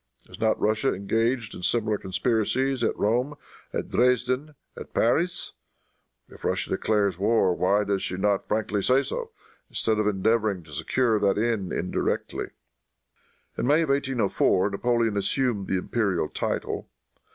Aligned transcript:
Is 0.27 0.39
not 0.39 0.59
Russia 0.59 0.95
engaged 0.95 1.53
in 1.53 1.61
similar 1.61 1.99
conspiracies 1.99 2.83
at 2.83 2.97
Rome, 2.97 3.35
at 3.71 3.91
Dresden 3.91 4.55
and 4.55 4.55
at 4.87 4.95
Paris? 4.95 5.53
If 6.27 6.43
Russia 6.43 6.75
desires 6.75 7.19
war, 7.19 7.53
why 7.53 7.83
does 7.83 8.01
she 8.01 8.17
not 8.17 8.47
frankly 8.47 8.81
say 8.81 9.03
so, 9.03 9.29
instead 9.69 9.99
of 9.99 10.07
endeavoring 10.07 10.63
to 10.63 10.71
secure 10.71 11.19
that 11.19 11.37
end 11.37 11.71
indirectly?" 11.71 12.47
In 13.55 13.67
May 13.67 13.83
of 13.83 13.89
1804, 13.89 14.71
Napoleon 14.71 15.17
assumed 15.17 15.67
the 15.67 15.77
imperial 15.77 16.29
title. 16.29 16.89